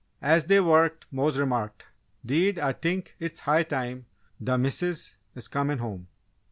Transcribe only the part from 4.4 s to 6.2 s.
d' Missus is comin' home.